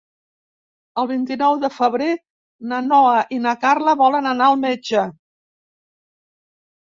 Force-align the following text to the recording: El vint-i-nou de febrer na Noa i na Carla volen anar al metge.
El 1.01 1.07
vint-i-nou 1.09 1.57
de 1.63 1.69
febrer 1.73 2.07
na 2.71 2.79
Noa 2.85 3.19
i 3.37 3.39
na 3.45 3.53
Carla 3.65 3.95
volen 3.99 4.29
anar 4.31 4.47
al 4.53 4.57
metge. 4.65 5.05